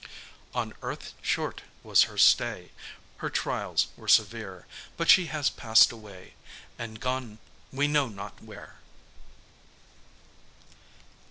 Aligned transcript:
On 0.55 0.73
earth 0.81 1.13
short 1.21 1.61
was 1.83 2.05
her 2.09 2.17
stay, 2.17 2.71
Her 3.17 3.29
trials 3.29 3.89
were 3.95 4.07
severe; 4.07 4.65
But 4.97 5.11
she 5.11 5.27
has 5.27 5.51
passed 5.51 5.91
away, 5.91 6.33
And 6.79 6.99
gone 6.99 7.37
we 7.71 7.87
know 7.87 8.07
not 8.07 8.41
where. 8.41 8.77